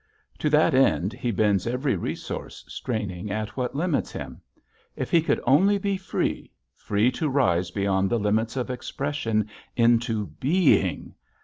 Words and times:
To 0.39 0.49
that 0.49 0.73
end 0.73 1.13
he 1.13 1.29
bends 1.29 1.67
every 1.67 1.95
resource 1.95 2.65
straining 2.67 3.29
at 3.29 3.55
what 3.55 3.75
limits 3.75 4.11
him. 4.11 4.41
If 4.95 5.11
he 5.11 5.21
could 5.21 5.39
only 5.45 5.77
be 5.77 5.95
free, 5.95 6.49
free 6.73 7.11
to 7.11 7.29
rise 7.29 7.69
beyond 7.69 8.09
the 8.09 8.17
limits 8.17 8.57
of 8.57 8.71
expression 8.71 9.47
into 9.75 10.25
_being! 10.41 11.13